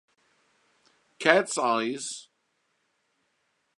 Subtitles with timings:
[1.19, 2.29] Cats eyes.